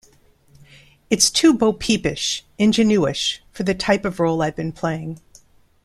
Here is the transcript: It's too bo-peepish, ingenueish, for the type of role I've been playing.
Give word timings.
It's 1.11 1.29
too 1.29 1.53
bo-peepish, 1.53 2.43
ingenueish, 2.57 3.41
for 3.51 3.61
the 3.61 3.75
type 3.75 4.03
of 4.03 4.19
role 4.19 4.41
I've 4.41 4.55
been 4.55 4.71
playing. 4.71 5.21